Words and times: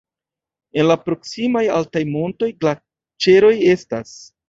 En 0.81 0.87
la 0.91 0.95
proksimaj 1.09 1.63
altaj 1.75 2.03
montoj 2.17 2.53
glaĉeroj 2.65 3.57
estas. 3.79 4.21